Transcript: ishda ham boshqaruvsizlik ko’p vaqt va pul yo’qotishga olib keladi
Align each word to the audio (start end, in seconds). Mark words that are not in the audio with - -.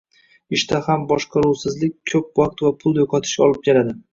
ishda 0.57 0.79
ham 0.87 1.03
boshqaruvsizlik 1.11 1.99
ko’p 2.13 2.43
vaqt 2.43 2.67
va 2.69 2.75
pul 2.83 3.01
yo’qotishga 3.03 3.47
olib 3.51 3.65
keladi 3.69 3.99